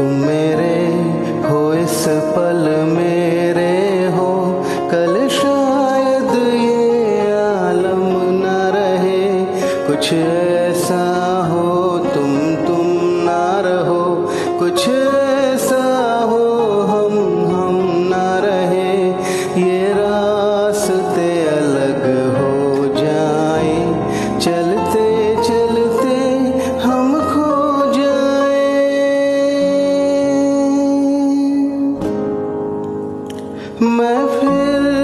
[0.00, 0.76] तुम मेरे
[1.48, 9.44] हो, इस पल मेरे हो। कल शायद ये आलम न रहे।
[9.86, 11.02] कुछ ऐसा
[11.52, 12.86] हो, तुम तुम
[13.24, 14.88] ना रहो। कुछ
[34.42, 34.99] Yeah.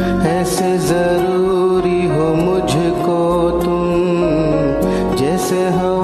[0.00, 3.18] ऐसे ज़रूरी हो मुझको
[3.64, 5.97] तुम जैसे हो